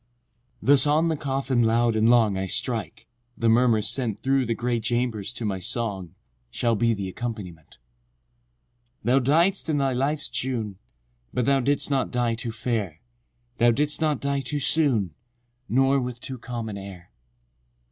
[0.63, 5.31] Thus on the coffin loud and long I strike—the murmur sent Through the grey chambers
[5.33, 6.15] to my song,
[6.49, 7.77] Shall be the accompaniment.
[7.77, 8.99] IX.
[9.03, 10.79] Thou died'st in thy life's June—
[11.35, 12.99] But thou did'st not die too fair:
[13.59, 15.13] Thou did'st not die too soon,
[15.69, 17.11] Nor with too calm an air.